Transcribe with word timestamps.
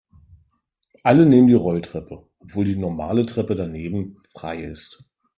Alle 1.03 1.27
nehmen 1.27 1.45
die 1.45 1.53
Rolltreppe, 1.53 2.25
obwohl 2.39 2.65
die 2.65 2.75
normale 2.75 3.23
Treppe 3.27 3.53
daneben 3.53 4.17
frei 4.33 4.57
ist. 4.57 5.03